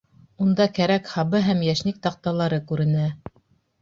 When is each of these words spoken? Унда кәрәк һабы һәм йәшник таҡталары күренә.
Унда 0.45 0.65
кәрәк 0.77 1.11
һабы 1.17 1.43
һәм 1.49 1.61
йәшник 1.67 2.03
таҡталары 2.07 2.63
күренә. 2.73 3.07